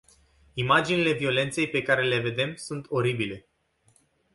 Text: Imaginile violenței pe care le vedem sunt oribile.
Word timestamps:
Imaginile 0.55 1.13
violenței 1.13 1.67
pe 1.69 1.81
care 1.81 2.07
le 2.07 2.17
vedem 2.19 2.55
sunt 2.55 2.85
oribile. 2.89 3.47